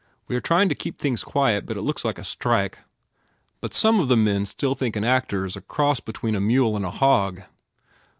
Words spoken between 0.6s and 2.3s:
to keep things quiet but it looks like a